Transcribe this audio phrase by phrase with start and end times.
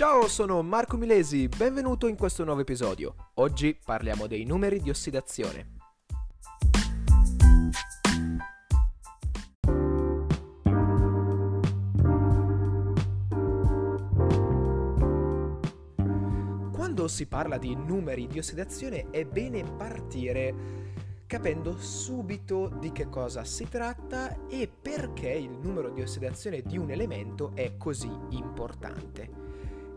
[0.00, 3.32] Ciao, sono Marco Milesi, benvenuto in questo nuovo episodio.
[3.34, 5.76] Oggi parliamo dei numeri di ossidazione.
[16.72, 20.54] Quando si parla di numeri di ossidazione è bene partire
[21.26, 26.90] capendo subito di che cosa si tratta e perché il numero di ossidazione di un
[26.90, 29.49] elemento è così importante.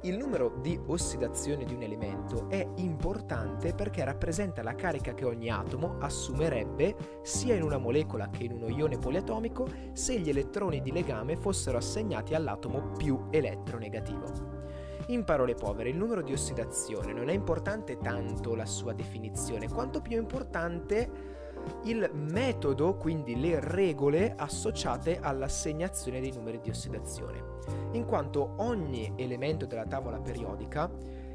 [0.06, 5.50] Il numero di ossidazione di un elemento è importante perché rappresenta la carica che ogni
[5.50, 10.92] atomo assumerebbe sia in una molecola che in uno ione poliatomico se gli elettroni di
[10.92, 14.62] legame fossero assegnati all'atomo più elettronegativo.
[15.08, 20.02] In parole povere, il numero di ossidazione non è importante tanto la sua definizione, quanto
[20.02, 21.43] più importante
[21.84, 27.44] il metodo, quindi le regole associate all'assegnazione dei numeri di ossidazione,
[27.92, 30.90] in quanto ogni elemento della tavola periodica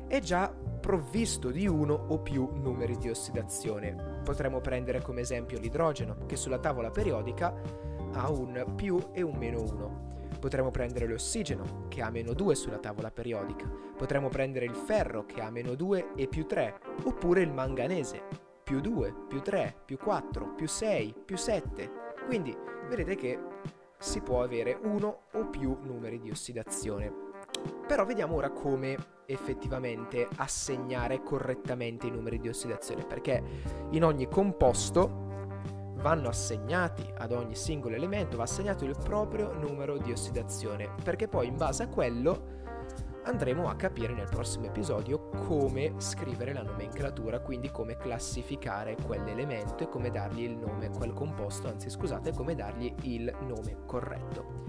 [0.07, 4.21] è già provvisto di uno o più numeri di ossidazione.
[4.25, 7.55] Potremmo prendere come esempio l'idrogeno, che sulla tavola periodica
[8.13, 10.07] ha un più e un meno 1.
[10.41, 13.71] Potremmo prendere l'ossigeno, che ha meno 2 sulla tavola periodica.
[13.97, 16.79] Potremmo prendere il ferro, che ha meno 2 e più 3.
[17.05, 18.23] Oppure il manganese,
[18.69, 21.91] più 2, più 3, più 4, più 6, più 7.
[22.27, 22.55] Quindi
[22.87, 23.41] vedete che
[23.99, 27.11] si può avere uno o più numeri di ossidazione.
[27.87, 33.43] Però vediamo ora come effettivamente assegnare correttamente i numeri di ossidazione, perché
[33.93, 35.27] in ogni composto
[36.03, 41.47] vanno assegnati ad ogni singolo elemento, va assegnato il proprio numero di ossidazione, perché poi
[41.47, 42.67] in base a quello
[43.29, 49.89] andremo a capire nel prossimo episodio come scrivere la nomenclatura, quindi come classificare quell'elemento e
[49.89, 54.65] come dargli il nome, quel composto, anzi scusate, come dargli il nome corretto.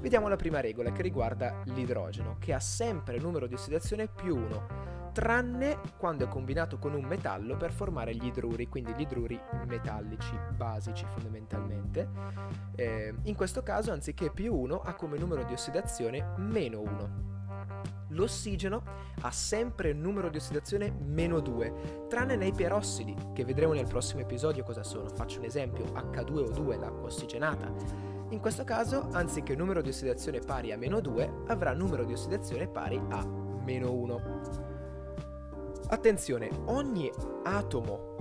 [0.00, 4.92] Vediamo la prima regola che riguarda l'idrogeno, che ha sempre numero di ossidazione più 1
[5.12, 10.36] tranne quando è combinato con un metallo per formare gli idruri, quindi gli idruri metallici
[10.56, 12.08] basici fondamentalmente.
[12.74, 17.33] Eh, in questo caso, anziché più 1, ha come numero di ossidazione meno 1.
[18.14, 18.82] L'ossigeno
[19.20, 24.20] ha sempre il numero di ossidazione meno 2, tranne nei perossidi, che vedremo nel prossimo
[24.20, 25.08] episodio cosa sono.
[25.10, 27.72] Faccio un esempio, H2O2, l'acqua ossigenata.
[28.30, 32.68] In questo caso, anziché numero di ossidazione pari a meno 2, avrà numero di ossidazione
[32.68, 34.20] pari a meno 1.
[35.88, 37.10] Attenzione, ogni
[37.42, 38.12] atomo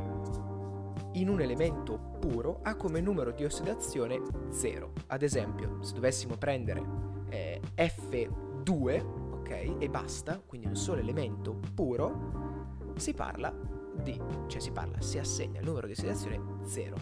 [1.14, 4.92] in un elemento puro ha come numero di ossidazione 0.
[5.08, 6.82] Ad esempio, se dovessimo prendere
[7.30, 13.54] eh, F2, ok, e basta, quindi un solo elemento puro, si parla
[14.02, 16.96] di, cioè si parla, si assegna il numero di ossidazione 0.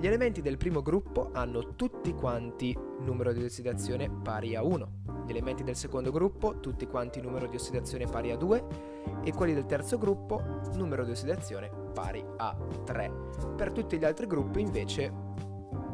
[0.00, 5.30] Gli elementi del primo gruppo hanno tutti quanti numero di ossidazione pari a 1 gli
[5.30, 8.64] elementi del secondo gruppo, tutti quanti numero di ossidazione pari a 2
[9.22, 10.42] e quelli del terzo gruppo,
[10.74, 13.10] numero di ossidazione pari a 3.
[13.56, 15.12] Per tutti gli altri gruppi invece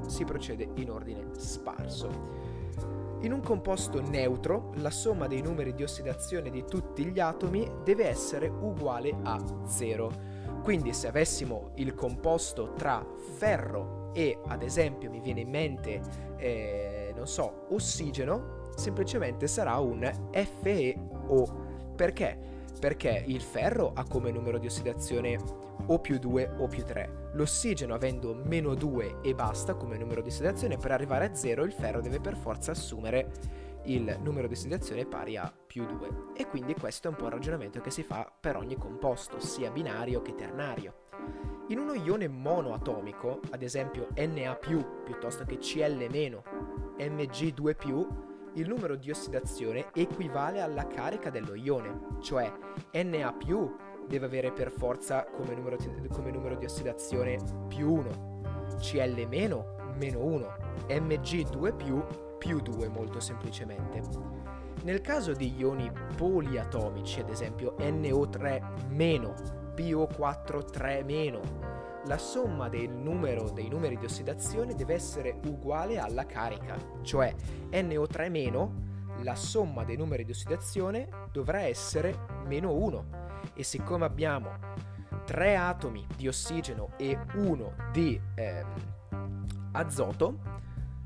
[0.07, 2.40] si procede in ordine sparso.
[3.23, 8.09] In un composto neutro, la somma dei numeri di ossidazione di tutti gli atomi deve
[8.09, 10.11] essere uguale a 0.
[10.63, 13.05] Quindi se avessimo il composto tra
[13.37, 16.01] ferro e, ad esempio, mi viene in mente,
[16.39, 20.11] eh, non so, ossigeno, semplicemente sarà un
[20.63, 21.93] FeO.
[21.95, 22.50] Perché?
[22.81, 25.39] Perché il ferro ha come numero di ossidazione
[25.87, 27.31] o più 2 o più 3.
[27.35, 31.73] L'ossigeno avendo meno 2 e basta come numero di ossidazione, per arrivare a 0 il
[31.73, 33.31] ferro deve per forza assumere
[33.85, 36.09] il numero di ossidazione pari a più 2.
[36.37, 39.71] E quindi questo è un po' il ragionamento che si fa per ogni composto, sia
[39.71, 40.95] binario che ternario.
[41.69, 46.09] In uno ione monoatomico, ad esempio Na piuttosto che Cl
[46.99, 47.77] Mg2
[48.55, 52.53] il numero di ossidazione equivale alla carica dello ione, cioè
[52.93, 53.35] Na
[54.09, 55.77] deve avere per forza come numero,
[56.11, 57.39] come numero di ossidazione
[57.69, 58.41] più 1,
[58.81, 60.55] Cl meno, meno 1,
[60.89, 62.05] Mg2 più,
[62.39, 64.03] più 2 molto semplicemente.
[64.83, 69.35] Nel caso di ioni poliatomici, ad esempio NO3 meno,
[69.77, 71.41] PO4 3 meno,
[72.07, 77.35] la somma del numero dei numeri di ossidazione deve essere uguale alla carica, cioè
[77.71, 78.89] NO3 meno,
[79.23, 83.05] la somma dei numeri di ossidazione dovrà essere meno 1
[83.55, 84.51] e siccome abbiamo
[85.27, 88.65] 3 atomi di ossigeno e 1 di eh,
[89.73, 90.60] azoto,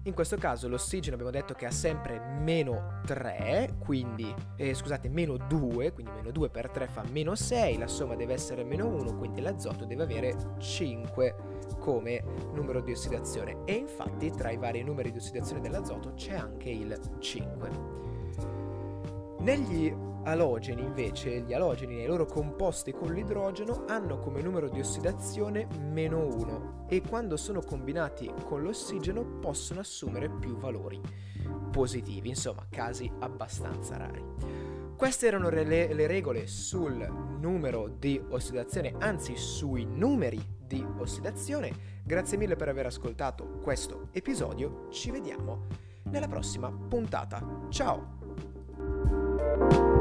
[0.06, 5.36] in questo caso l'ossigeno abbiamo detto che ha sempre meno 3, quindi, eh, scusate, meno
[5.36, 9.16] 2, quindi meno 2 per 3 fa meno 6, la somma deve essere meno 1,
[9.16, 11.34] quindi l'azoto deve avere 5
[11.78, 12.22] come
[12.52, 13.58] numero di ossidazione.
[13.64, 18.13] E infatti tra i vari numeri di ossidazione dell'azoto c'è anche il 5.
[19.44, 25.66] Negli alogeni invece, gli alogeni nei loro composti con l'idrogeno hanno come numero di ossidazione
[25.78, 30.98] meno 1 e quando sono combinati con l'ossigeno possono assumere più valori
[31.70, 34.24] positivi, insomma casi abbastanza rari.
[34.96, 35.62] Queste erano le,
[35.92, 37.06] le regole sul
[37.38, 42.00] numero di ossidazione, anzi sui numeri di ossidazione.
[42.02, 45.66] Grazie mille per aver ascoltato questo episodio, ci vediamo
[46.04, 47.66] nella prossima puntata.
[47.68, 48.23] Ciao!
[49.56, 49.93] Bye.